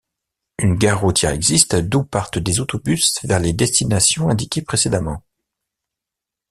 Une 0.57 0.77
gare 0.77 1.01
routière 1.01 1.29
existe, 1.29 1.75
d'où 1.75 2.03
partent 2.03 2.39
des 2.39 2.59
autobus 2.59 3.19
vers 3.23 3.37
les 3.37 3.53
destinations 3.53 4.29
indiquées 4.29 4.63
précédemment. 4.63 5.21